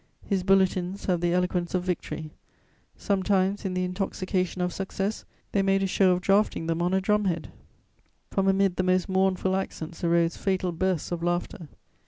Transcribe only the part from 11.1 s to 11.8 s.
of laughter.